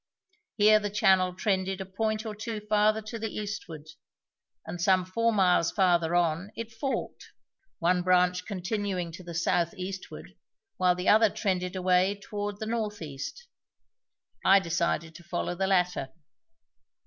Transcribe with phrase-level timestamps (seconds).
[0.55, 3.87] Here the channel trended a point or two farther to the eastward;
[4.65, 7.27] and some four miles farther on it forked,
[7.77, 10.31] one branch continuing to the south eastward
[10.77, 13.47] while the other trended away toward the north east.
[14.43, 16.09] I decided to follow the latter.